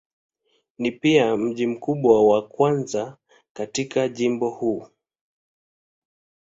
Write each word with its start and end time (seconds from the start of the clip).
Ni 0.77 0.91
pia 0.91 1.37
mji 1.37 1.67
mkubwa 1.67 2.27
wa 2.27 2.47
kwanza 2.47 3.17
katika 3.53 4.07
jimbo 4.09 4.49
huu. 4.49 4.87